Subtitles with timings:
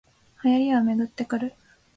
[0.43, 1.53] 流行りはめぐってくる